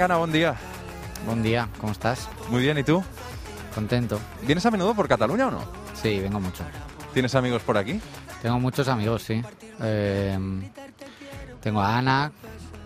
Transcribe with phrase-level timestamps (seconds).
[0.00, 0.54] Tangana, buen día.
[1.26, 2.26] Buen día, ¿cómo estás?
[2.48, 3.04] Muy bien, ¿y tú?
[3.74, 4.18] Contento.
[4.46, 5.60] ¿Vienes a menudo por Cataluña o no?
[5.92, 6.64] Sí, vengo mucho.
[7.12, 8.00] ¿Tienes amigos por aquí?
[8.40, 9.42] Tengo muchos amigos, sí.
[9.82, 10.38] Eh,
[11.60, 12.32] tengo a Ana,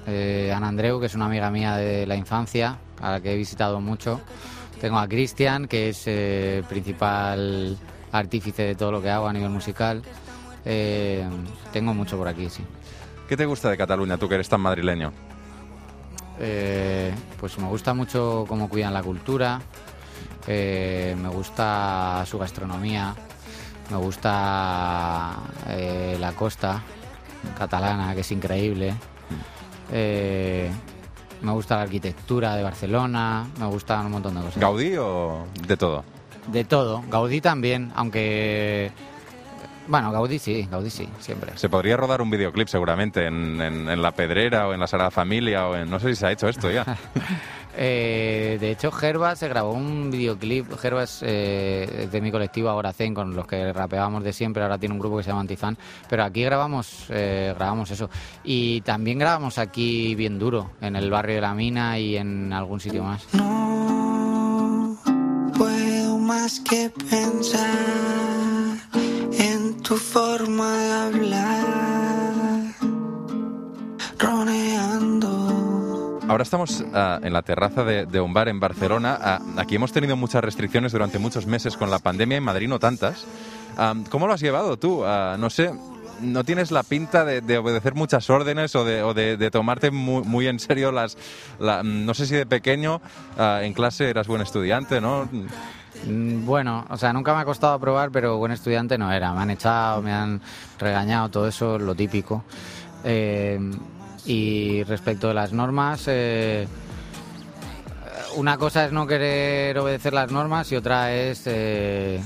[0.08, 3.36] eh, Ana Andreu, que es una amiga mía de la infancia, a la que he
[3.36, 4.20] visitado mucho.
[4.80, 7.78] Tengo a Cristian, que es eh, principal
[8.10, 10.02] artífice de todo lo que hago a nivel musical.
[10.64, 11.24] Eh,
[11.72, 12.64] tengo mucho por aquí, sí.
[13.28, 15.12] ¿Qué te gusta de Cataluña, tú que eres tan madrileño?
[16.40, 19.60] Eh, pues me gusta mucho cómo cuidan la cultura,
[20.46, 23.14] eh, me gusta su gastronomía,
[23.90, 25.36] me gusta
[25.68, 26.82] eh, la costa
[27.56, 28.94] catalana, que es increíble.
[29.90, 34.56] Me gusta la arquitectura de Barcelona, me gustan un montón de cosas.
[34.56, 36.02] ¿Gaudí o de todo?
[36.50, 38.90] De todo, Gaudí también, aunque...
[39.86, 41.52] Bueno, Gaudí sí, Gaudí sí, siempre.
[41.56, 45.10] Se podría rodar un videoclip seguramente en, en- en La Pedrera o en La Sagrada
[45.10, 45.90] Familia o en...
[45.90, 46.84] No sé si se ha hecho esto ya.
[47.76, 50.72] Eh, de hecho, Gerba se grabó un videoclip.
[50.78, 54.62] Gerba es eh, de mi colectivo Ahora Zen, con los que rapeábamos de siempre.
[54.62, 55.76] Ahora tiene un grupo que se llama Antifan.
[56.08, 58.08] Pero aquí grabamos, eh, grabamos eso.
[58.44, 62.78] Y también grabamos aquí bien duro, en el barrio de la Mina y en algún
[62.78, 63.26] sitio más.
[63.34, 64.96] No
[65.58, 67.66] puedo más que pensar
[68.94, 69.13] en
[69.86, 72.74] tu forma de hablar,
[74.18, 76.20] roneando.
[76.28, 79.18] Ahora estamos ah, en la terraza de, de un bar en Barcelona.
[79.20, 82.78] Ah, aquí hemos tenido muchas restricciones durante muchos meses con la pandemia, en Madrid no
[82.78, 83.26] tantas.
[83.76, 85.04] Ah, ¿Cómo lo has llevado tú?
[85.04, 85.70] Ah, no sé,
[86.22, 89.90] no tienes la pinta de, de obedecer muchas órdenes o de, o de- de tomarte
[89.90, 91.18] muy, muy en serio las...
[91.58, 93.02] la- no sé si de pequeño
[93.38, 95.28] ah, en clase eras buen estudiante, ¿no?
[96.06, 99.32] Mm, Bueno, o sea, nunca me ha costado probar, pero buen estudiante no era.
[99.32, 100.40] Me han echado, me han
[100.78, 102.44] regañado, todo eso, lo típico.
[103.04, 103.58] Eh,
[104.26, 106.66] y respecto de las normas, eh,
[108.36, 112.22] una cosa es no querer obedecer las normas y otra es eh,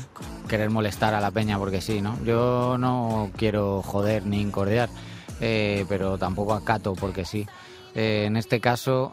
[0.48, 2.16] querer molestar a la peña porque sí, ¿no?
[2.24, 4.88] Yo no quiero joder ni incordiar,
[5.38, 7.46] pero tampoco acato porque sí.
[7.94, 9.12] En este caso,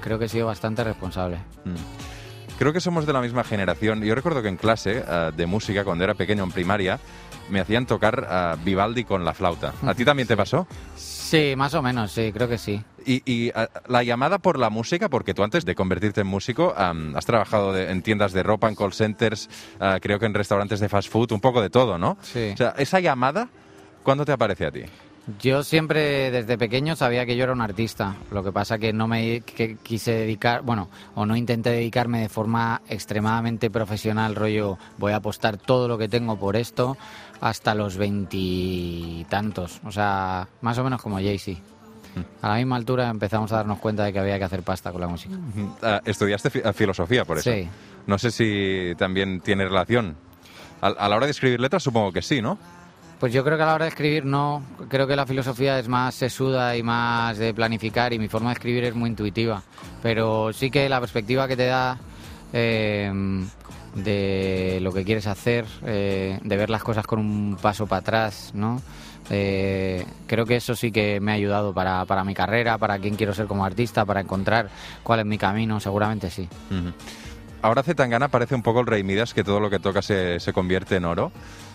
[0.00, 1.38] creo que he sido bastante responsable.
[1.64, 2.11] Mm.
[2.62, 4.02] Creo que somos de la misma generación.
[4.04, 7.00] Yo recuerdo que en clase ah, de música, cuando era pequeño en primaria,
[7.50, 9.74] me hacían tocar ah, Vivaldi con la flauta.
[9.84, 10.68] ¿A ti también te pasó?
[10.94, 12.80] Sí, más o menos, sí, creo que sí.
[13.04, 16.72] Y, y, ah, la llamada por la música, porque tú antes de convertirte en músico
[16.76, 20.34] am, has trabajado de- en tiendas de ropa, en call centers, ah, creo que en
[20.34, 22.16] restaurantes de fast food, un poco de todo, ¿no?
[22.22, 22.50] Sí.
[22.54, 23.48] O sea, esa llamada,
[24.04, 24.82] ¿cuándo te aparece a ti?
[25.40, 28.16] Yo siempre desde pequeño sabía que yo era un artista.
[28.32, 32.28] Lo que pasa que no me que quise dedicar, bueno, o no intenté dedicarme de
[32.28, 36.96] forma extremadamente profesional, rollo, voy a apostar todo lo que tengo por esto
[37.40, 39.80] hasta los veintitantos.
[39.84, 41.60] O sea, más o menos como Jay-Z.
[42.42, 45.00] A la misma altura empezamos a darnos cuenta de que había que hacer pasta con
[45.00, 45.36] la música.
[45.82, 47.50] Ah, estudiaste ah, filosofía, por eso.
[47.50, 47.68] Sí.
[48.06, 50.16] No sé si también tiene relación.
[50.80, 52.58] A la hora de escribir letras, supongo que sí, ¿no?
[53.22, 55.86] Pues yo creo que a la hora de escribir no, creo que la filosofía es
[55.86, 59.62] más sesuda y más de planificar y mi forma de escribir es muy intuitiva,
[60.02, 62.00] pero sí que la perspectiva que te da
[62.52, 63.12] eh,
[63.94, 68.50] de lo que quieres hacer, eh, de ver las cosas con un paso para atrás,
[68.54, 68.82] ¿no?
[69.30, 73.14] Eh, creo que eso sí que me ha ayudado para, para mi carrera, para quién
[73.14, 74.68] quiero ser como artista, para encontrar
[75.04, 76.48] cuál es mi camino, seguramente sí.
[76.72, 76.92] Ujú.
[77.62, 80.52] Ahora Zetangana parece un poco el rey Midas, que todo lo que toca se, se
[80.52, 81.30] convierte en oro.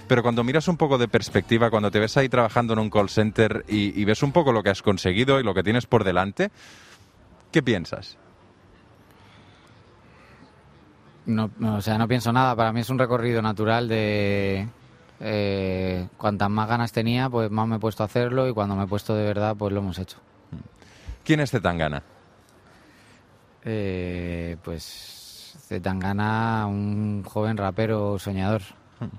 [0.08, 3.10] Pero cuando miras un poco de perspectiva, cuando te ves ahí trabajando en un call
[3.10, 6.04] center y, y ves un poco lo que has conseguido y lo que tienes por
[6.04, 6.50] delante,
[7.52, 8.18] ¿qué piensas?
[11.28, 12.56] No, no, o sea, no pienso nada.
[12.56, 14.68] Para mí es un recorrido natural de
[15.20, 18.86] eh, cuantas más ganas tenía, pues más me he puesto a hacerlo y cuando me
[18.86, 20.18] he puesto de verdad, pues lo hemos hecho.
[21.26, 22.02] ¿Quién es Zetangana?
[23.66, 28.62] Eh, pues Zetangana, un joven rapero soñador.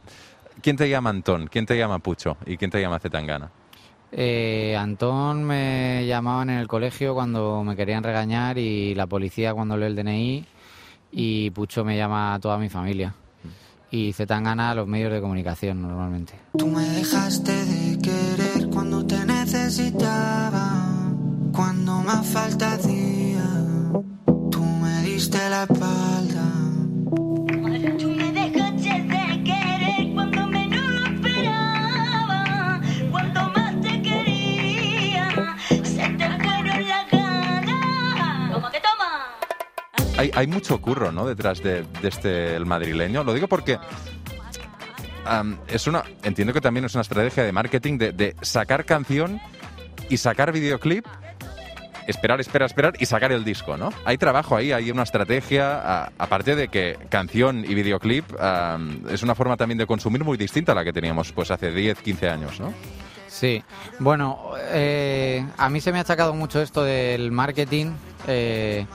[0.62, 1.49] ¿Quién te llama Antón?
[1.49, 2.37] ¿Quién te llama Pucho?
[2.46, 3.50] ¿Y quién te llama Zetangana?
[4.10, 9.76] Eh, Antón me llamaban en el colegio cuando me querían regañar y la policía cuando
[9.76, 10.46] lee el DNI
[11.12, 13.14] y Pucho me llama a toda mi familia.
[13.90, 16.34] Y Zetangana a los medios de comunicación normalmente.
[16.56, 20.93] Tú me dejaste de querer cuando te necesitaba,
[21.52, 22.68] cuando más falta
[40.38, 41.26] Hay, mucho curro, ¿no?
[41.26, 43.25] Detrás de, este el madrileño.
[43.25, 43.76] Lo digo porque
[45.69, 49.40] es una, entiendo que también es una estrategia de marketing de, sacar canción
[50.08, 51.05] y sacar videoclip
[52.06, 53.90] esperar, esperar, esperar y sacar el disco, ¿no?
[54.05, 59.34] Hay trabajo ahí, hay una estrategia, aparte de que canción y videoclip am, es una
[59.34, 62.61] forma también de consumir muy distinta a la que teníamos pues hace 10, 15 años,
[62.61, 62.73] ¿no?
[63.26, 63.62] Sí,
[63.99, 67.93] bueno, eh, a mí se me ha achacado mucho esto del marketing.
[68.26, 68.87] eh,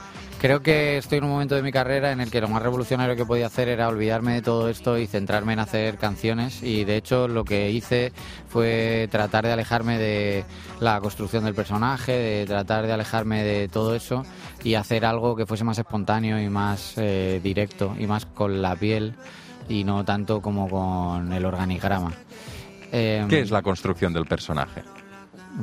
[0.44, 3.16] creo que estoy en un momento de mi carrera en el que lo más revolucionario
[3.16, 6.62] que podía hacer era olvidarme de todo esto y centrarme en hacer canciones.
[6.62, 8.12] Y de hecho lo que hice
[8.50, 10.44] fue tratar de alejarme de
[10.80, 14.26] la construcción del personaje, de tratar de alejarme de todo eso
[14.62, 18.76] y hacer algo que fuese más espontáneo y más eh, directo y más con la
[18.76, 19.14] piel
[19.70, 22.12] y no tanto como con el organigrama.
[22.92, 24.82] Em, ¿Qué es la construcción del personaje?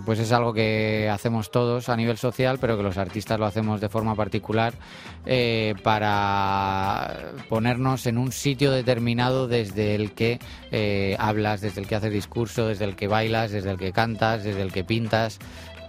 [0.06, 3.82] Pues es algo que hacemos todos a nivel social, pero que los artistas lo hacemos
[3.82, 4.74] de forma particular
[5.26, 10.40] eh, para ponernos en un sitio determinado desde el que
[10.72, 14.44] eh, hablas, desde el que haces discurso, desde el que bailas, desde el que cantas,
[14.44, 15.40] desde el que pintas.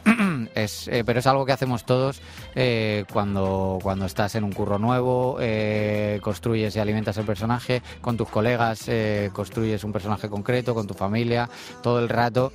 [0.55, 2.21] Es, eh, pero es algo que hacemos todos
[2.55, 8.17] eh, cuando, cuando estás en un curro nuevo, eh, construyes y alimentas el personaje, con
[8.17, 11.49] tus colegas eh, construyes un personaje concreto, con tu familia,
[11.83, 12.53] todo el rato.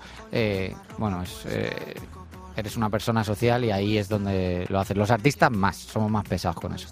[0.98, 1.46] bueno, es,
[2.56, 4.98] eres una persona social y ahí es donde lo haces.
[4.98, 6.90] Los artistas más, somos más pesados con eso.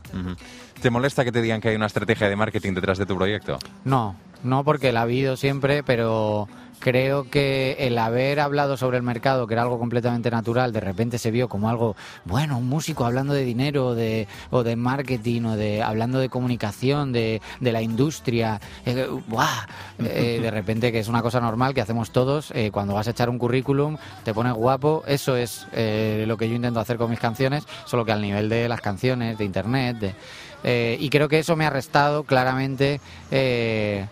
[0.82, 3.58] ¿Te molesta que te digan que hay una estrategia de marketing detrás de tu proyecto?
[3.84, 6.48] No, no porque la ha habido siempre, pero
[6.80, 11.18] creo que el haber hablado sobre el mercado, que era algo completamente natural, de repente
[11.18, 11.96] se vio como algo,
[12.26, 17.12] bueno, un músico hablando de dinero de, o de marketing o de hablando de comunicación,
[17.12, 19.68] de, de la industria, eh, ¡buah!
[20.00, 23.12] Eh, de repente que es una cosa normal que hacemos todos, eh, cuando vas a
[23.12, 27.10] echar un currículum, te pones guapo, eso es eh, lo que yo intento hacer con
[27.10, 30.16] mis canciones, solo que al nivel de las canciones, de internet, de,
[30.64, 33.00] eh, y creo que eso me ha restado claramente.
[33.32, 34.08] eh,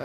[0.00, 0.04] eh,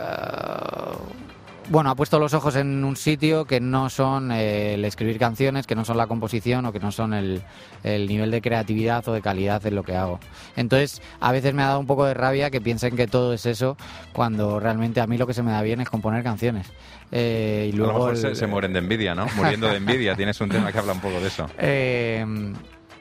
[1.70, 5.66] bueno, ha puesto los ojos en un sitio que no son eh, el escribir canciones,
[5.66, 7.42] que no son la composición o que no son el,
[7.82, 10.20] el nivel de creatividad o de calidad en lo que hago.
[10.56, 13.46] Entonces, a veces me ha dado un poco de rabia que piensen que todo es
[13.46, 13.76] eso,
[14.12, 16.66] cuando realmente a mí lo que se me da bien es componer canciones.
[17.10, 19.26] Eh, y a lo luego mejor se, se mueren de envidia, ¿no?
[19.36, 20.16] Muriendo de envidia.
[20.16, 21.46] Tienes un tema que habla un poco de eso.
[21.58, 22.24] Eh,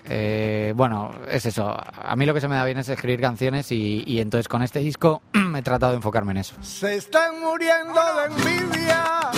[0.06, 1.75] eh, bueno, es eso.
[2.03, 4.62] A mí lo que se me da bien es escribir canciones y, y entonces con
[4.63, 5.21] este disco
[5.56, 6.56] he tratado de enfocarme en eso.
[6.62, 9.31] Se están muriendo de envidia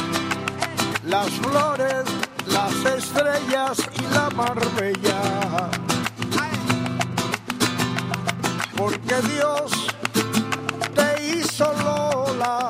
[1.06, 2.04] las flores,
[2.48, 5.69] las estrellas y la marbella.
[8.75, 9.88] Porque Dios
[10.95, 12.69] te hizo Lola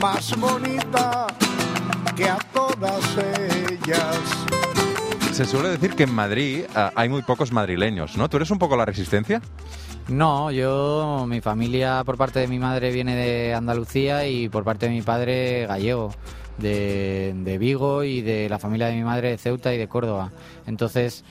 [0.00, 1.26] más bonita
[2.14, 4.45] que a todas ellas.
[5.36, 8.30] Se suele decir que en Madrid ah, hay muy pocos madrileños, ¿no?
[8.30, 9.42] ¿Tú eres un poco la resistencia?
[10.08, 14.86] No, yo, mi familia por parte de mi madre viene de Andalucía y por parte
[14.86, 16.14] de mi padre gallego,
[16.56, 20.32] de, de Vigo y de la familia de mi madre de Ceuta y de Córdoba.
[20.66, 21.22] Entonces,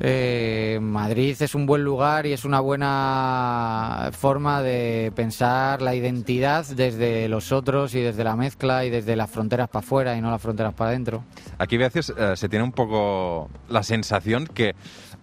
[0.00, 6.66] eh, Madrid es un buen lugar y es una buena forma de pensar la identidad
[6.66, 10.30] desde los otros y desde la mezcla y desde las fronteras para afuera y no
[10.30, 11.24] las fronteras para adentro.
[11.58, 14.74] Aquí a veces eh, se tiene un poco la sensación que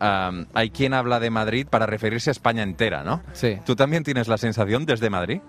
[0.02, 3.22] hay quien habla de Madrid para referirse a España entera, ¿no?
[3.34, 3.60] Sí.
[3.68, 5.42] ¿Tú también tienes la sensación desde Madrid?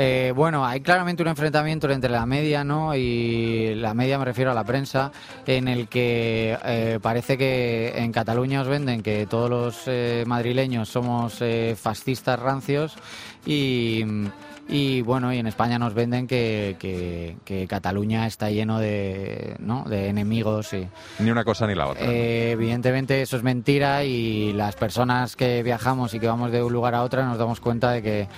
[0.00, 2.94] Eh, bueno, hay claramente un enfrentamiento entre la media, ¿no?
[2.94, 5.10] Y la media me refiero a la prensa,
[5.44, 10.88] en el que eh, parece que en Cataluña os venden que todos los eh, madrileños
[10.88, 12.94] somos eh, fascistas rancios
[13.44, 14.04] y,
[14.68, 19.82] y, bueno, y en España nos venden que, que- que Cataluña está lleno de, ¿no?
[19.88, 20.86] de enemigos y
[21.18, 22.06] Ni una cosa ni la otra.
[22.06, 26.72] eh, evidentemente eso es mentira y las personas que viajamos y que vamos de un
[26.72, 28.28] lugar a otro nos damos cuenta de que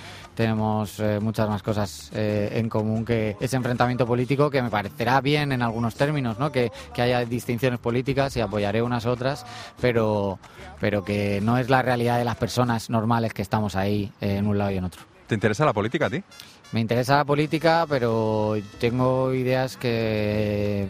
[0.41, 5.21] tenemos eh, muchas más cosas eh, en común que ese enfrentamiento político que me parecerá
[5.21, 6.51] bien en algunos términos, ¿no?
[6.51, 9.45] que, que haya distinciones políticas y apoyaré unas otras,
[9.79, 10.39] pero,
[10.79, 14.47] pero que no es la realidad de las personas normales que estamos ahí eh, en
[14.47, 15.03] un lado y en otro.
[15.27, 16.23] ¿Te interesa la política a ti?
[16.71, 20.89] Me interesa la política, pero tengo ideas que,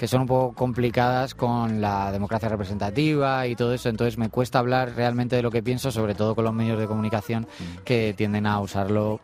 [0.00, 4.58] que son un poco complicadas con la democracia representativa y todo eso, entonces me cuesta
[4.58, 7.46] hablar realmente de lo que pienso, sobre todo con los medios de comunicación
[7.84, 9.20] que tienden a usarlo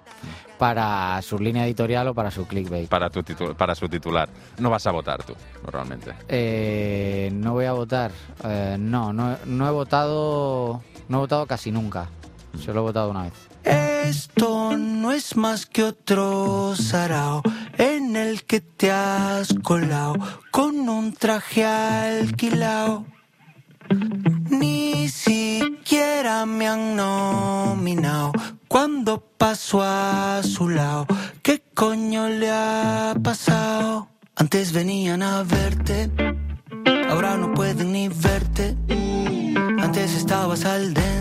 [0.59, 2.91] para su línea editorial o para su clickbait.
[2.91, 3.25] Para, tu
[3.57, 4.29] para su titular.
[4.59, 5.33] No vas a votar tú,
[5.65, 6.13] normalmente.
[6.29, 8.11] Eh, no voy a votar.
[8.45, 10.83] Eh, no, no, no he votado.
[11.09, 12.11] No he votado casi nunca.
[12.59, 13.49] Solo he votado una vez.
[13.67, 17.43] Esto no es más que otro sarao
[17.77, 20.15] en el que te has colado
[20.51, 23.05] con un traje alquilado.
[24.49, 28.33] Ni siquiera me han nominado
[28.69, 31.07] cuando paso a su lado.
[31.43, 34.09] ¿Qué coño le ha pasado?
[34.37, 36.11] Antes venían a verte
[37.17, 38.77] ahora no pueden ni verte.
[39.79, 41.16] Antes estabas al dente,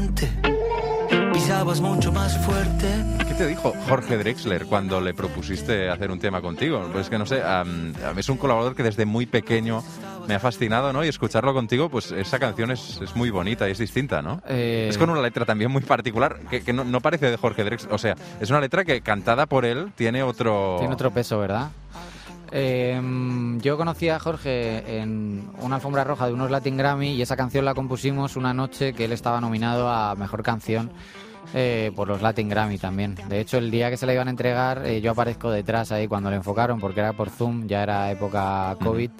[1.46, 2.88] pisabas mucho más fuerte.
[3.28, 6.90] ¿Qué te dijo Jorge Drexler cuando le propusiste hacer un tema contigo?
[6.92, 9.84] Pues que no sé, mí es un colaborador que desde muy pequeño
[10.28, 11.06] me ha fascinado, ¿no?
[11.06, 14.42] Y escucharlo contigo, pues esa canción es, es muy bonita y es distinta, ¿no?
[14.48, 17.64] Eh, Es con una letra también muy particular, que, que no, no parece de Jorge
[17.64, 17.94] Drexler.
[17.94, 20.78] O sea, es una letra que cantada por él tiene otro...
[20.80, 21.70] Tiene otro peso, ¿verdad?
[22.52, 23.00] Eh,
[23.62, 27.66] yo conocí a Jorge en una alfombra roja de unos Latin Grammy y esa canción
[27.66, 30.90] la compusimos una noche que él estaba nominado a Mejor Canción
[31.54, 33.16] eh, por los Latin Grammy también.
[33.30, 36.08] De hecho, el día que se la iban a entregar, eh, yo aparezco detrás ahí
[36.08, 39.12] cuando le enfocaron, porque era por Zoom, ya era época COVID.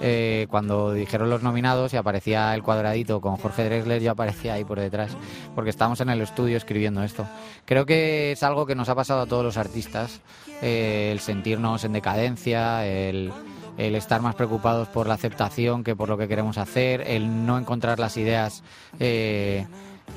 [0.00, 4.64] Eh, cuando dijeron los nominados y aparecía el cuadradito con Jorge Drexler, yo aparecía ahí
[4.64, 5.16] por detrás,
[5.54, 7.26] porque estábamos en el estudio escribiendo esto.
[7.64, 10.20] Creo que es algo que nos ha pasado a todos los artistas,
[10.60, 13.32] eh, el sentirnos en decadencia, el,
[13.78, 17.56] el estar más preocupados por la aceptación que por lo que queremos hacer, el no
[17.58, 18.62] encontrar las ideas.
[19.00, 19.66] eh,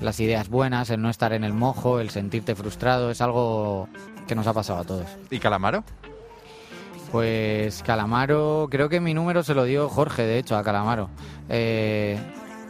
[0.02, 3.88] las ideas buenas, el no estar en el mojo, el sentirte frustrado, es algo
[4.28, 5.06] que nos ha pasado a todos.
[5.30, 5.84] ¿Y Calamaro?
[7.12, 11.10] Pues Calamaro, creo que mi número se lo dio Jorge, de hecho, a Calamaro.
[11.50, 12.20] Eh,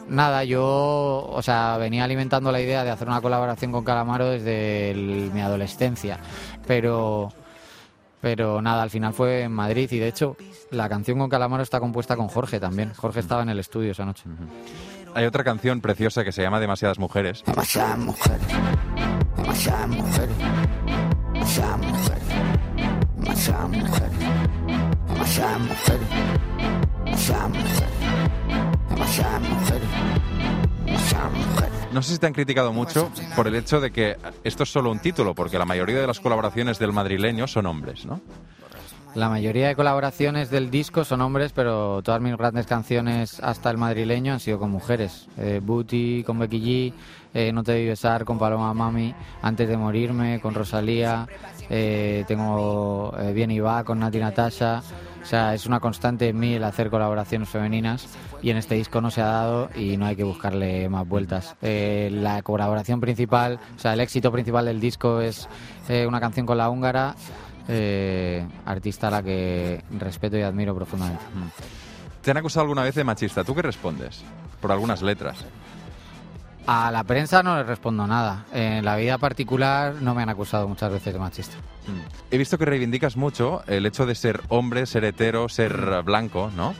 [0.08, 4.92] nada, yo, o sea, venía alimentando la idea de hacer una colaboración con Calamaro desde
[4.92, 6.20] el- mi adolescencia,
[6.66, 7.34] pero,
[8.22, 10.38] pero nada, al final fue en Madrid y de hecho
[10.72, 12.94] la canción con Calamaro está compuesta con Jorge también.
[12.96, 14.24] Jorge estaba en el estudio esa noche.
[15.20, 17.44] Hay otra canción preciosa que se llama Demasiadas Mujeres.
[17.46, 18.40] Demasiadas mujeres,
[19.36, 20.36] demasiadas mujeres,
[21.34, 22.24] demasiadas mujeres,
[23.18, 24.12] demasiadas mujeres,
[25.10, 26.08] demasiadas mujeres,
[27.04, 27.90] demasiadas mujeres,
[28.90, 29.90] demasiadas mujeres,
[30.86, 31.74] demasiadas mujeres.
[31.92, 34.90] No sé si te han criticado mucho por el hecho de que esto es solo
[34.90, 38.22] un título, porque la mayoría de las colaboraciones del madrileño son hombres, ¿no?
[39.16, 43.78] La mayoría de colaboraciones del disco son hombres, pero todas mis grandes canciones hasta el
[43.78, 45.28] madrileño han sido con mujeres.
[45.38, 46.94] Eh, Booty con Becky G,
[47.34, 51.28] eh, No te debí besar con Paloma Mami, Antes de morirme con Rosalía,
[51.70, 54.84] eh, tengo eh, Bien y va con Nati Natasha.
[55.22, 58.08] O sea, es una constante en mí el hacer colaboraciones femeninas
[58.42, 61.56] y en este disco no se ha dado y no hay que buscarle más vueltas.
[61.62, 65.48] Eh, la colaboración principal, o sea, el éxito principal del disco es
[65.90, 67.16] eh, una canción con la húngara
[67.70, 71.24] eh, artista a la que respeto y admiro profundamente.
[72.22, 73.44] ¿Te han acusado alguna vez de machista?
[73.46, 74.24] ¿Tú qué respondes?
[74.60, 75.46] Por algunas letras.
[76.68, 78.46] A la prensa no le respondo nada.
[78.54, 81.56] En la vida particular no me han acusado muchas veces de machista.
[82.30, 86.76] He visto que reivindicas mucho el hecho de ser hombre, ser hetero, ser blanco, ¿no?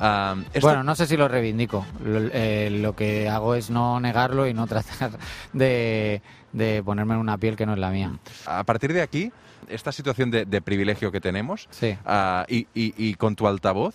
[0.00, 1.84] Ah, esto- Bueno, no sé si lo reivindico.
[2.04, 5.10] Lo, eh, lo que hago es no negarlo y no tratar
[5.52, 8.12] de, de ponerme en una piel que no es la mía.
[8.46, 9.30] A partir de aquí,
[9.70, 11.96] esta situación de, de privilegio que tenemos Sí.
[12.04, 13.94] ah, y, y- y con tu altavoz,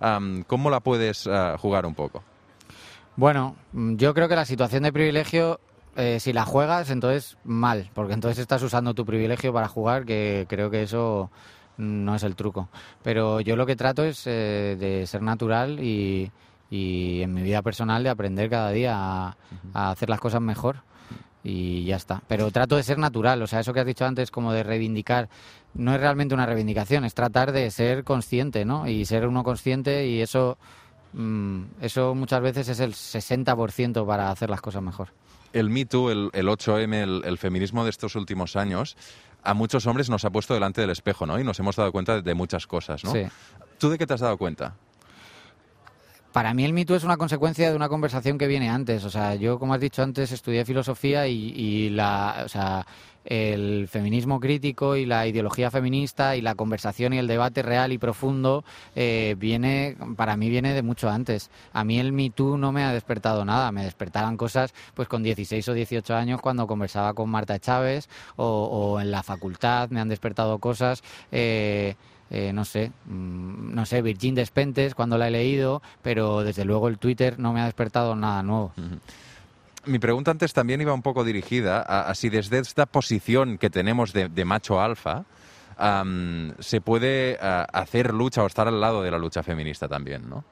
[0.00, 2.22] am, ¿cómo la puedes ah, jugar un poco?
[3.16, 5.60] Bueno, mm, yo creo que la situación de privilegio,
[5.96, 10.46] eh, si la juegas, entonces mal, porque entonces estás usando tu privilegio para jugar, que
[10.48, 11.30] creo que eso
[11.76, 12.68] no es el truco.
[13.02, 16.30] Pero yo lo que trato es eh, de ser natural y,
[16.70, 19.36] y en mi vida personal de aprender cada día a,
[19.74, 20.82] a hacer las cosas mejor
[21.42, 22.22] y ya está.
[22.28, 25.28] Pero trato de ser natural, o sea, eso que has dicho antes como de reivindicar,
[25.74, 28.88] no es realmente una reivindicación, es tratar de ser consciente, ¿no?
[28.88, 30.58] Y ser uno consciente y eso,
[31.12, 35.08] mm, eso muchas veces es el 60% para hacer las cosas mejor.
[35.52, 38.96] El Me Too, el, el 8M, el, el feminismo de estos últimos años,
[39.42, 41.40] a muchos hombres nos ha puesto delante del espejo, ¿no?
[41.40, 43.12] Y nos hemos dado cuenta de, de muchas cosas, ¿no?
[43.12, 43.22] Sí.
[43.78, 44.76] ¿Tú de qué te has dado cuenta?
[46.32, 49.04] Para mí el mito es una consecuencia de una conversación que viene antes.
[49.04, 52.86] O sea, yo, como has dicho antes, estudié filosofía y, la, o sea,
[53.24, 57.98] el feminismo crítico y la ideología feminista y la conversación y el debate real y
[57.98, 61.50] profundo eh, viene, para mí viene de mucho antes.
[61.72, 63.72] A mí el Me Too no me ha despertado nada.
[63.72, 68.46] Me despertaban cosas pues con 16 o 18 años cuando conversaba con Marta Chávez o,
[68.46, 71.02] o en la facultad me han despertado cosas.
[71.32, 71.96] eh,
[72.30, 76.88] eh, no sé, mm, no sé, Virgin Despentes cuando la he leído, pero desde luego
[76.88, 78.72] el Twitter no me ha despertado nada nuevo.
[79.86, 83.70] Mi pregunta antes también iba un poco dirigida a, a si desde esta posición que
[83.70, 85.24] tenemos de, de macho alfa
[86.58, 90.44] se puede hacer lucha o estar al lado de la lucha feminista también, ¿no?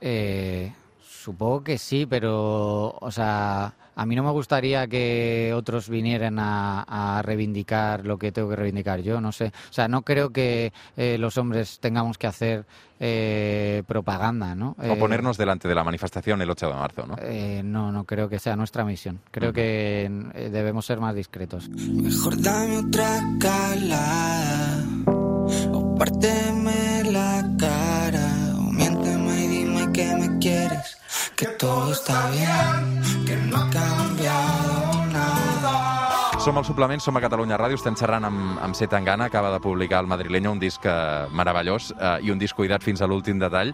[0.00, 6.38] Eh, supongo que sí, pero, o sea, a mí no me gustaría que otros vinieran
[6.38, 6.82] a,
[7.18, 9.46] a reivindicar lo que tengo que reivindicar yo, no sé.
[9.70, 12.64] O sea, no creo que eh, los hombres tengamos que hacer
[13.00, 14.76] eh, propaganda, ¿no?
[14.78, 17.16] O Eh, ponernos delante de la manifestación el 8 de marzo, ¿no?
[17.20, 19.20] eh, no, no creo que sea nuestra misión.
[19.30, 21.68] Creo que eh, debemos ser más discretos.
[21.68, 24.84] Mejor dame otra calada
[25.72, 27.81] O párteme la cara
[30.42, 30.96] quieres,
[31.36, 36.38] que todo está bien, que no ha cambiado nada.
[36.42, 38.88] Som al suplement, som a Catalunya Ràdio, estem xerrant amb, amb C.
[38.90, 42.82] Tangana, acaba de publicar el Madrileño, un disc eh, meravellós eh, i un disc cuidat
[42.82, 43.70] fins a l'últim detall.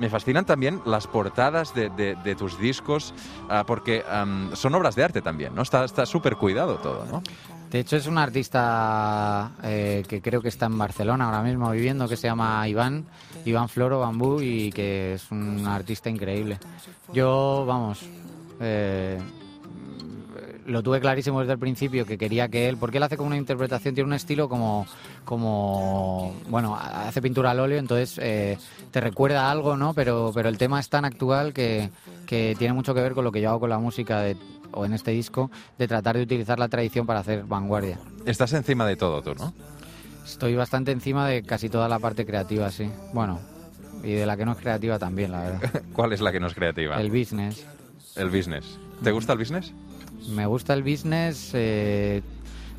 [0.00, 3.12] Me fascinan también las portadas de, de- de tus discos,
[3.50, 5.62] ah, porque am, son obras de arte también, ¿no?
[5.62, 7.22] Está está súper cuidado todo, ¿no?
[7.70, 12.08] De hecho, es un artista eh, que creo que está en Barcelona ahora mismo viviendo,
[12.08, 13.06] que se llama Iván,
[13.44, 16.58] Iván Floro Bambú, y que es un artista increíble.
[17.12, 18.00] Yo, vamos,
[18.58, 19.20] eh,
[20.66, 23.36] lo tuve clarísimo desde el principio que quería que él, porque él hace como una
[23.36, 24.86] interpretación, tiene un estilo como,
[25.24, 28.58] como bueno, hace pintura al óleo, entonces eh,
[28.90, 29.94] te recuerda algo, ¿no?
[29.94, 31.90] Pero, pero el tema es tan actual que,
[32.26, 34.36] que tiene mucho que ver con lo que yo hago con la música de,
[34.72, 37.98] o en este disco, de tratar de utilizar la tradición para hacer vanguardia.
[38.26, 39.52] Estás encima de todo tú, ¿no?
[40.24, 42.90] Estoy bastante encima de casi toda la parte creativa, sí.
[43.12, 43.40] Bueno,
[44.02, 45.82] y de la que no es creativa también, la verdad.
[45.92, 47.00] ¿Cuál es la que no es creativa?
[47.00, 47.66] El business.
[48.16, 48.78] El business.
[49.02, 49.72] ¿Te gusta el business?
[50.28, 51.50] Me gusta el business.
[51.54, 52.22] eh,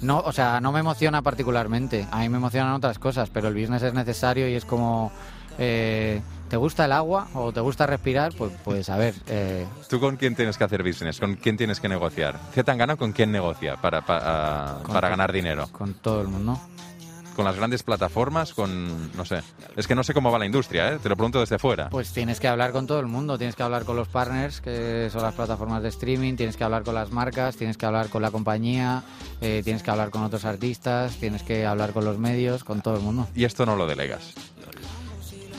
[0.02, 2.08] no, o sea, no me emociona particularmente.
[2.12, 5.12] A mí me emocionan otras cosas, pero el business es necesario y es como.
[5.58, 6.22] eh,
[6.52, 8.34] ¿Te gusta el agua o te gusta respirar?
[8.38, 9.16] Pues, pues a ver.
[9.28, 11.18] eh, ¿Tú con quién tienes que hacer business?
[11.18, 12.38] ¿Con quién tienes que negociar?
[12.54, 12.62] ¿C.
[12.62, 15.70] Tangana con quién negocia para, pa- ah, para ganar dinero?
[15.72, 16.60] con todo el mundo.
[17.38, 18.54] ¿Con las grandes plataformas?
[18.54, 19.14] ¿Con...?
[19.16, 19.40] no sé.
[19.78, 21.00] Es que no sé cómo va la industria, ¿eh?
[21.02, 21.90] Te lo pregunto desde fuera.
[21.90, 25.08] Pues tienes que hablar con todo el mundo, tienes que hablar con los partners, que
[25.10, 28.22] son las plataformas de streaming, tienes que hablar con las marcas, tienes que hablar con
[28.22, 29.04] la compañía,
[29.40, 32.96] eh, tienes que hablar con otros artistas, tienes que hablar con los medios, con todo
[32.98, 33.30] el mundo.
[33.34, 34.34] Y esto no lo delegas.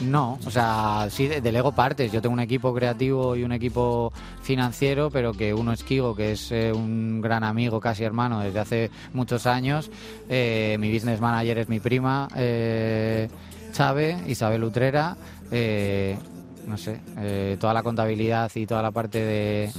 [0.00, 2.10] No, o sea, sí, de- delego partes.
[2.10, 6.32] Yo tengo un equipo creativo y un equipo financiero, pero que uno es Kigo, que
[6.32, 9.90] es eh, un gran amigo, casi hermano, desde hace muchos años.
[10.28, 13.28] Eh, mi business manager es mi prima, eh,
[13.72, 15.16] Chave, Isabel Utrera.
[15.52, 16.18] Eh,
[16.66, 19.70] no sé, eh, toda la contabilidad y toda la parte de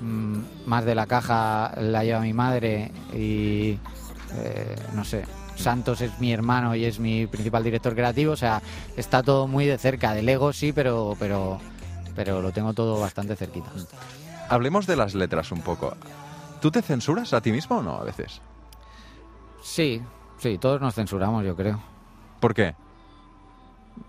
[0.00, 3.78] mm, más de la caja la lleva mi madre y
[4.94, 5.22] no sé.
[5.56, 8.62] Santos es mi hermano y es mi principal director creativo, o sea,
[8.96, 10.14] está todo muy de cerca.
[10.14, 11.58] Del ego sí, pero, pero,
[12.14, 13.70] pero lo tengo todo bastante cerquita.
[14.48, 15.96] Hablemos de las letras un poco.
[16.60, 18.40] ¿Tú te censuras a ti mismo o no a veces?
[19.62, 20.00] Sí,
[20.38, 21.80] sí, todos nos censuramos, yo creo.
[22.40, 22.74] ¿Por qué?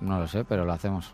[0.01, 1.13] No lo sé, pero lo hacemos.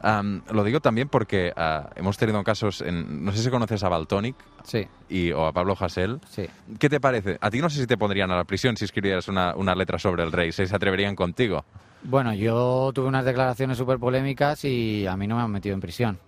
[0.00, 3.88] Am, lo digo también porque ah, hemos tenido casos, en, no sé si conoces a
[3.88, 6.20] Baltonic Sí, y, o a Pablo Hasél.
[6.28, 6.46] sí.
[6.78, 7.38] ¿Qué te parece?
[7.40, 9.98] A ti no sé si te pondrían a la prisión si escribieras una, una letra
[9.98, 11.64] sobre el rey, si se atreverían contigo.
[12.02, 15.80] Bueno, yo tuve unas declaraciones súper polémicas y a mí no me han metido en
[15.80, 16.18] prisión.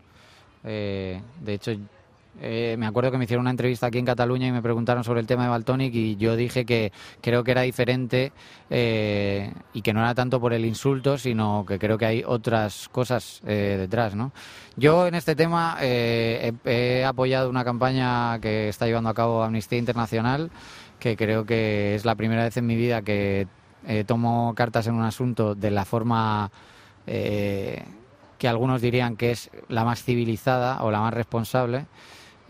[0.64, 1.72] Eh, de hecho,
[2.40, 5.20] eh, me acuerdo que me hicieron una entrevista aquí en Cataluña y me preguntaron sobre
[5.20, 8.32] el tema de Baltonic y yo dije que creo que era diferente
[8.70, 12.88] eh, y que no era tanto por el insulto, sino que creo que hay otras
[12.88, 14.32] cosas eh, detrás, ¿no?
[14.76, 20.50] Yo en este tema he, apoyado una campaña que está llevando a cabo Amnistía Internacional,
[20.98, 23.48] que creo que es la primera vez en mi vida que
[23.86, 26.50] eh, tomo cartas en un asunto de la forma
[27.06, 31.86] que algunos dirían que es la más civilizada o la más responsable.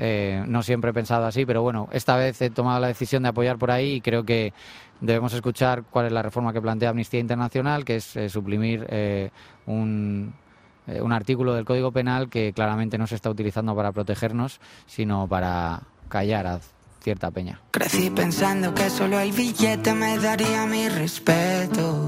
[0.03, 3.29] Eh, no siempre he pensado así, pero bueno, esta vez he tomado la decisión de
[3.29, 4.55] apoyar por ahí y creo que
[5.03, 9.29] debemos escuchar cuál es la reforma que plantea Amnistía Internacional, que es eh, suprimir eh,
[9.67, 10.33] un,
[10.87, 15.83] un artículo del Código Penal que claramente no se está utilizando para protegernos, sino para
[16.09, 16.61] callar a
[17.03, 17.61] cierta peña.
[17.71, 22.07] Crecí pensando que solo el billete me daría mi respeto.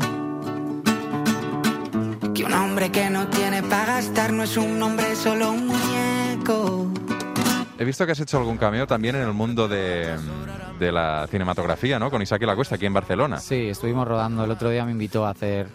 [2.34, 7.01] Que un hombre que no tiene para gastar no es un hombre, solo un muñeco.
[7.82, 10.16] He visto que has hecho algún cameo también en el mundo de,
[10.78, 12.12] de la cinematografía, ¿no?
[12.12, 13.38] Con Isaac y la Cuesta, aquí en Barcelona.
[13.40, 14.44] Sí, estuvimos rodando.
[14.44, 15.66] El otro día me invitó a hacer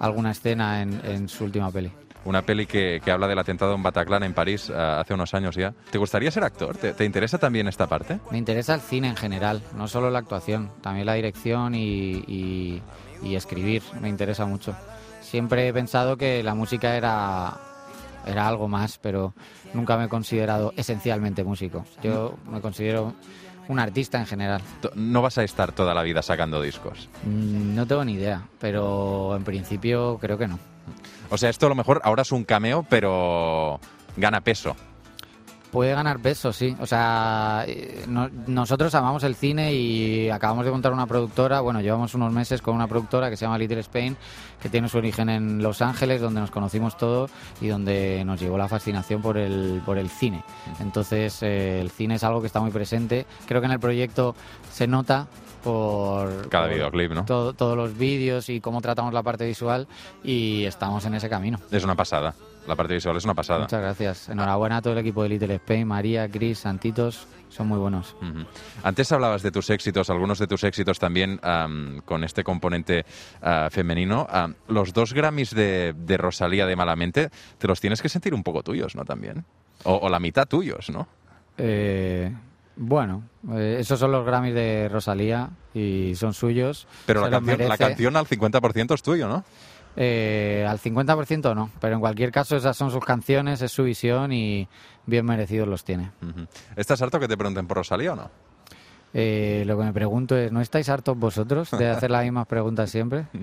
[0.00, 1.92] alguna escena en, en su última peli.
[2.24, 5.54] Una peli que, que habla del atentado en Bataclan, en París, ah, hace unos años
[5.54, 5.72] ya.
[5.92, 6.76] ¿Te gustaría ser actor?
[6.76, 8.18] ¿Te, te interesa también esta parte?
[8.32, 12.82] Me interesa el cine en general, no solo la actuación, también la dirección y, y-
[13.22, 14.74] y escribir, me interesa mucho.
[15.20, 17.52] Siempre he pensado que la música era,
[18.26, 19.34] era algo más, pero
[19.74, 21.84] nunca me he considerado esencialmente músico.
[22.02, 23.14] Yo me considero
[23.68, 24.60] un artista en general.
[24.94, 27.08] No vas a estar toda la vida sacando discos.
[27.24, 30.58] Mm, No tengo ni idea, pero en principio creo que no.
[31.30, 33.80] O sea, esto a lo mejor ahora es un cameo, pero
[34.16, 34.76] gana peso.
[35.72, 36.76] Puede ganar peso, sí.
[36.80, 41.60] O sea, eh, no- nosotros amamos el cine y acabamos de montar una productora.
[41.62, 44.14] Bueno, llevamos unos meses con una productora que se llama Little Spain,
[44.60, 47.30] que tiene su origen en Los Ángeles, donde nos conocimos todos
[47.62, 50.44] y donde nos llegó la fascinación por el, por el cine.
[50.78, 53.24] Entonces, eh, el cine es algo que está muy presente.
[53.46, 54.36] Creo que en el proyecto
[54.70, 55.26] se nota
[55.64, 57.24] por Cada por videoclip, ¿no?
[57.24, 59.86] todo- todos los vídeos y cómo tratamos la parte visual
[60.22, 61.58] y estamos en ese camino.
[61.70, 62.34] Es una pasada.
[62.66, 63.60] La parte visual es una pasada.
[63.60, 64.28] Muchas gracias.
[64.28, 68.16] Enhorabuena a todo el equipo de Little Spain, María, Chris, Santitos, son muy buenos.
[68.22, 68.46] Ujú.
[68.82, 73.04] Antes hablabas de tus éxitos, algunos de tus éxitos también am, con este componente
[73.42, 74.26] ah, femenino.
[74.68, 78.62] Los dos Grammys de, de Rosalía de Malamente, te los tienes que sentir un poco
[78.62, 79.04] tuyos, ¿no?
[79.04, 79.44] También.
[79.84, 81.08] O, o la mitad tuyos, ¿no?
[81.58, 82.32] Eh,
[82.76, 86.86] bueno, eh, esos son los Grammys de Rosalía y son suyos.
[87.06, 89.44] Pero la canción, la canción al 50% es tuyo, ¿no?
[89.96, 94.32] Eh, al 50% no, pero en cualquier caso esas son sus canciones, es su visión
[94.32, 94.66] y
[95.06, 96.10] bien merecidos los tiene.
[96.76, 98.30] ¿Estás harto que te pregunten por Rosalía o no?
[99.14, 102.90] Eh, lo que me pregunto es, ¿no estáis hartos vosotros de hacer las mismas preguntas
[102.90, 103.26] siempre?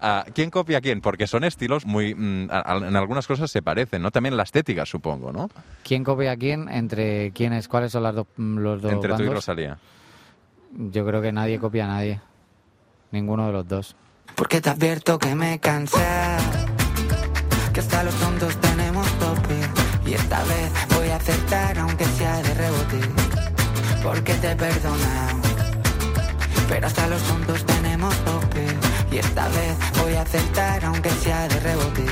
[0.00, 1.00] Ah, ¿Quién copia a quién?
[1.00, 2.14] Porque son estilos muy...
[2.14, 4.10] mm, a- a- en algunas cosas se parecen, ¿no?
[4.10, 5.48] También la estética, supongo, ¿no?
[5.84, 6.68] ¿Quién copia a quién?
[6.68, 7.66] ¿Entre quiénes?
[7.68, 9.28] ¿Cuáles son las dos, mm, los dos Entre tú y?
[9.28, 9.78] Rosalía.
[10.76, 12.20] Yo creo que nadie copia a nadie.
[13.12, 13.96] Ninguno de los dos.
[14.34, 15.98] Porque te advierto que me cansé.
[17.72, 19.58] Que hasta los tontos tenemos tope.
[20.06, 23.00] Y esta vez voy a acertar aunque sea de rebote.
[24.02, 25.40] Porque te he perdonado.
[26.68, 28.66] Pero hasta los tontos tenemos tope.
[29.10, 32.04] Y esta vez voy a acertar aunque sea de rebote.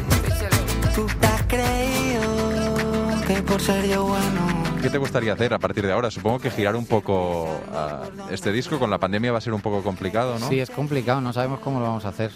[0.94, 5.86] Tú te has creído que por ser yo bueno ¿Qué te gustaría hacer a partir
[5.86, 6.10] de ahora?
[6.10, 9.62] Supongo que girar un poco ah, este disco con la pandemia va a ser un
[9.62, 10.46] poco complicado, ¿no?
[10.50, 12.32] Sí, es complicado, no sabemos cómo lo vamos a hacer.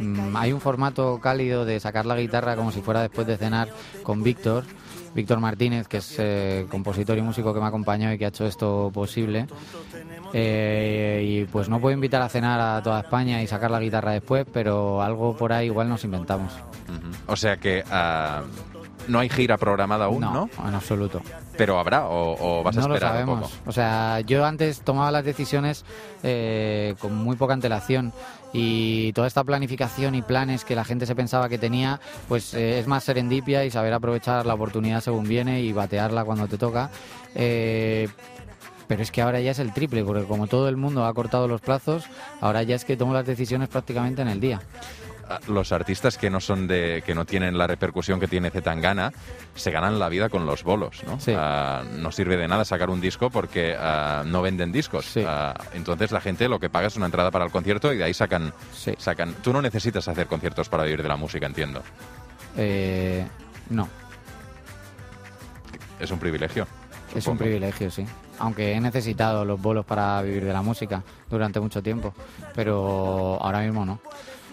[0.00, 3.68] Mm, hay un formato cálido de sacar la guitarra como si fuera después de cenar
[4.02, 4.64] con Víctor,
[5.14, 8.30] Víctor Martínez, que es eh, compositor y músico que me ha acompañado y que ha
[8.30, 9.46] hecho esto posible.
[10.32, 14.10] Eh, y pues no puedo invitar a cenar a toda España y sacar la guitarra
[14.10, 16.52] después, pero algo por ahí igual nos inventamos.
[17.28, 18.42] O sea que ah,
[19.08, 20.48] no hay gira programada aún, ¿no?
[20.66, 21.20] en absoluto.
[21.56, 23.50] Pero habrá o, o vas a no lo esperar un sabemos.
[23.50, 23.70] poco.
[23.70, 25.84] O sea, yo antes tomaba las decisiones
[26.22, 28.12] eh, con muy poca antelación
[28.52, 32.78] y toda esta planificación y planes que la gente se pensaba que tenía, pues eh,
[32.78, 36.90] es más serendipia y saber aprovechar la oportunidad según viene y batearla cuando te toca.
[37.34, 38.08] Eh,
[38.88, 41.48] pero es que ahora ya es el triple, porque como todo el mundo ha cortado
[41.48, 42.04] los plazos,
[42.42, 44.60] ahora ya es que tomo las decisiones prácticamente en el día.
[45.48, 49.12] Los artistas que no son de, que no tienen la repercusión que tiene Zetangana,
[49.54, 51.18] se ganan la vida con los bolos, ¿no?
[51.20, 51.34] Sí.
[51.36, 55.06] Ah, no sirve de nada sacar un disco porque ah, no venden discos.
[55.06, 55.24] Sí.
[55.26, 58.04] Ah, entonces la gente lo que paga es una entrada para el concierto y de
[58.04, 58.94] ahí sacan, Sí.
[58.98, 59.34] sacan.
[59.42, 61.82] Tú no necesitas hacer conciertos para vivir de la música, entiendo.
[62.56, 63.26] Eh,
[63.70, 63.88] no,
[66.00, 66.66] Es un privilegio.
[67.14, 68.04] Es un privilegio, sí.
[68.38, 72.12] Aunque he necesitado los bolos para vivir de la música durante mucho tiempo,
[72.54, 74.00] pero ahora mismo no.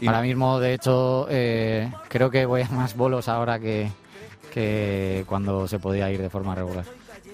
[0.01, 3.91] Y- Ahora mismo, de hecho, eh, creo que voy a más bolos ahora que,
[4.53, 6.85] que cuando se podía ir de forma regular.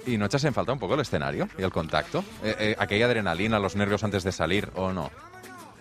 [0.07, 2.19] ¿Y no echas en falta un poco el escenario y el contacto?
[2.43, 5.09] Eh, eh, ¿Aquella adrenalina, los nervios antes de salir o no?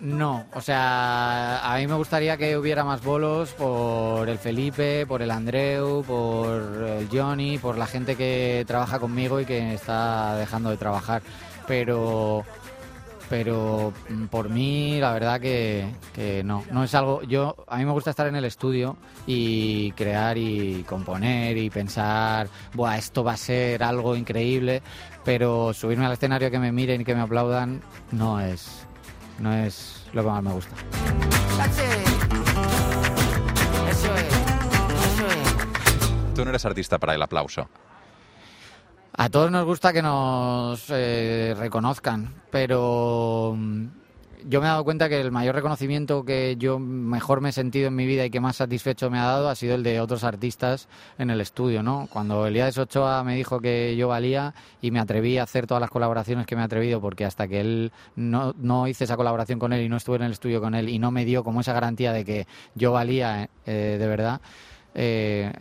[0.01, 5.23] No, o sea, a mí me gustaría que hubiera más bolos por el Felipe, por
[5.23, 10.71] el Andreu, por el Johnny, por la gente que trabaja conmigo y que está dejando
[10.71, 11.23] de trabajar.
[11.67, 12.45] Pero,
[13.29, 17.23] pero mm, por mí, la verdad que, que no, no es algo.
[17.23, 22.49] Yo a mí me gusta estar en el estudio y crear y componer y pensar,
[22.75, 24.83] buah, esto va a ser algo increíble.
[25.25, 27.81] Pero subirme al escenario que me miren y que me aplaudan
[28.13, 28.87] no es
[29.39, 30.75] no es lo que más me gusta.
[33.91, 34.27] Eso es,
[35.17, 37.69] eso es Tú no eres artista para el aplauso.
[39.17, 43.87] A todos nos gusta que nos eh, reconozcan, pero mm,
[44.47, 47.87] yo me he dado cuenta que el mayor reconocimiento que yo mejor me he sentido
[47.87, 50.25] en mi vida y que más satisfecho me ha dado ha sido el de otros
[50.25, 52.09] artistas en el estudio, ¿no?
[52.13, 55.91] Cuando Elías Ochoa me dijo que yo valía y me atreví a hacer todas las
[55.91, 59.73] colaboraciones que me he atrevido, porque hasta que él no, no hice esa colaboración con
[59.73, 61.73] él y no estuve en el estudio con él y no me dio como esa
[61.73, 64.41] garantía de que yo valía eh, de verdad,
[64.97, 65.53] eh,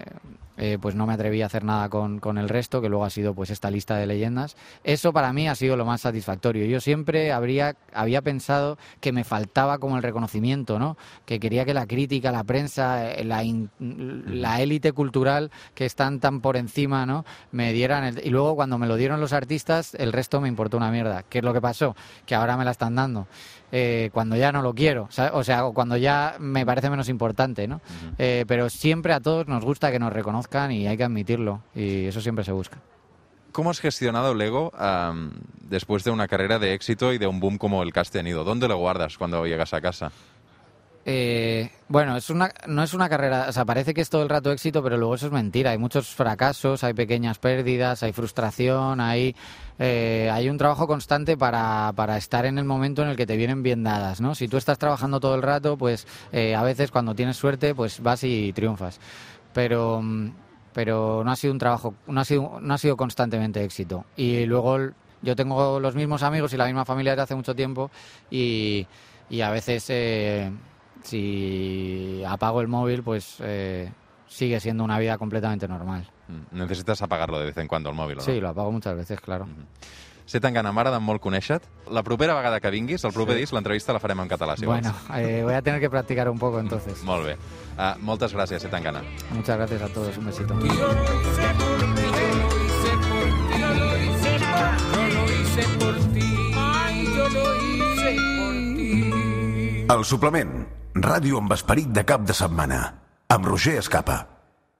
[0.58, 3.10] eh, pues no me atreví a hacer nada con, con el resto, que luego ha
[3.10, 4.56] sido pues esta lista de leyendas.
[4.84, 6.66] Eso para mí ha sido lo más satisfactorio.
[6.66, 10.98] Yo siempre habría, había pensado que me faltaba como el reconocimiento, ¿no?
[11.26, 16.20] Que quería que la crítica, la prensa, eh, la, in- la élite cultural que están
[16.20, 17.26] tan por encima, ¿no?
[17.52, 20.78] Me dieran el- y luego cuando me lo dieron los artistas, el resto me importó
[20.78, 21.24] una mierda.
[21.24, 21.96] ¿Qué es lo que pasó?
[22.26, 23.28] Que ahora me la están dando.
[23.76, 27.68] Eh, cuando ya no lo quiero, o sea, o cuando ya me parece menos importante,
[27.68, 27.82] ¿no?
[28.20, 32.06] Eh, pero siempre a todos nos gusta que nos reconozcan y hay que admitirlo, y
[32.06, 32.78] eso siempre se busca.
[33.52, 35.32] ¿Cómo has gestionado el ego am,
[35.62, 38.44] después de una carrera de éxito y de un boom como el que has tenido?
[38.44, 40.12] ¿Dónde lo guardas cuando llegas a casa?
[41.06, 44.30] Eh, bueno, es una, no es una carrera, o sea, parece que es todo el
[44.30, 45.72] rato éxito, pero luego eso es mentira.
[45.72, 49.36] Hay muchos fracasos, hay pequeñas pérdidas, hay frustración, hay,
[49.80, 53.36] eh, hay un trabajo constante para, para estar en el momento en el que te
[53.36, 54.34] vienen bien dadas, ¿no?
[54.34, 58.02] Si tú estás trabajando todo el rato, pues eh, a veces cuando tienes suerte, pues
[58.02, 59.00] vas y triunfas.
[59.54, 60.02] pero
[60.74, 64.06] pero no ha sido un trabajo, no ha sido, no ha sido constantemente éxito.
[64.16, 64.78] Y luego
[65.22, 67.92] yo tengo los mismos amigos y la misma familia desde hace mucho tiempo
[68.32, 68.88] y,
[69.30, 70.52] y a veces eh,
[71.04, 73.92] si apago el móvil pues eh,
[74.28, 76.10] sigue siendo una vida completamente normal.
[76.28, 78.26] Mm, Necessites apagar-lo de vez en cuando, el mòbil, o no?
[78.26, 79.48] Sí, lo apago muchas veces, claro.
[80.26, 81.68] Sé tan gana, m'agrada molt conèixer-te.
[81.92, 84.94] La propera vegada que vinguis, el proper disc, l'entrevista la farem en català, si Bueno,
[85.10, 85.20] vols.
[85.20, 87.04] eh, voy a tener que practicar un poco entonces.
[87.12, 87.36] Molt bé.
[87.78, 89.02] Uh, moltes gràcies, Sé tan gana.
[89.34, 90.56] Muchas gracias a todos, un besito.
[99.90, 100.66] El suplement.
[101.04, 102.80] Ràdio amb esperit de cap de setmana.
[103.36, 104.33] Amb Roger Escapa.